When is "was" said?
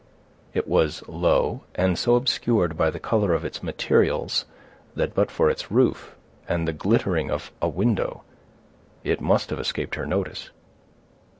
0.67-1.07